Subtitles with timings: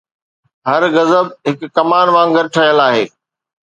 [0.69, 3.05] هر غضب هڪ ڪمان وانگر ٺهيل آهي